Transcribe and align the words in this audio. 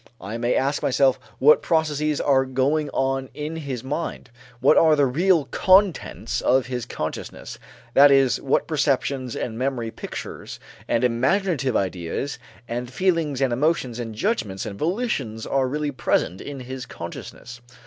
I 0.19 0.39
may 0.39 0.55
ask 0.55 0.81
myself 0.81 1.19
what 1.37 1.61
processes 1.61 2.19
are 2.19 2.43
going 2.43 2.89
on 2.89 3.29
in 3.35 3.55
his 3.57 3.83
mind, 3.83 4.31
what 4.59 4.75
are 4.75 4.95
the 4.95 5.05
real 5.05 5.45
contents 5.45 6.41
of 6.41 6.65
his 6.65 6.87
consciousness, 6.87 7.59
that 7.93 8.09
is, 8.09 8.41
what 8.41 8.65
perceptions 8.65 9.35
and 9.35 9.59
memory 9.59 9.91
pictures 9.91 10.59
and 10.87 11.03
imaginative 11.03 11.77
ideas 11.77 12.39
and 12.67 12.91
feelings 12.91 13.41
and 13.41 13.53
emotions 13.53 13.99
and 13.99 14.15
judgments 14.15 14.65
and 14.65 14.79
volitions 14.79 15.45
are 15.45 15.67
really 15.67 15.91
present 15.91 16.41
in 16.41 16.61
his 16.61 16.87
consciousness. 16.87 17.61